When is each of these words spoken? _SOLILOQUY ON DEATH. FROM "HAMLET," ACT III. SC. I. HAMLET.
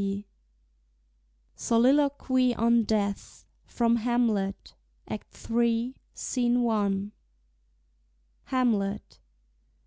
_SOLILOQUY 1.56 2.54
ON 2.54 2.84
DEATH. 2.84 3.44
FROM 3.66 3.96
"HAMLET," 3.96 4.72
ACT 5.06 5.50
III. 5.50 5.94
SC. 6.14 6.38
I. 6.38 7.10
HAMLET. 8.44 9.18